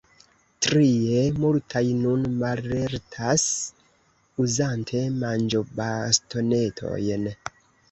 Trie, 0.65 1.19
multaj 1.43 1.83
nun 1.97 2.23
mallertas, 2.45 3.45
uzante 4.47 5.05
manĝobastonetojn. 5.21 7.33